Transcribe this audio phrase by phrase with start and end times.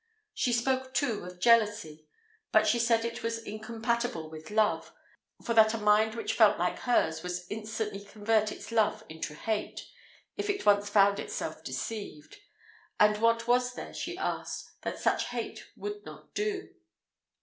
[0.33, 2.07] She spoke, too, of jealousy,
[2.51, 4.91] but she said it was incompatible with love,
[5.45, 9.85] for that a mind which felt like hers would instantly convert its love into hate,
[10.37, 12.37] if it once found itself deceived:
[12.99, 16.69] and what was there, she asked, that such hate would not do?